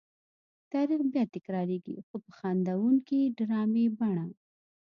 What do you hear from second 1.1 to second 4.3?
بیا تکرارېږي خو په خندوونکې ډرامې بڼه.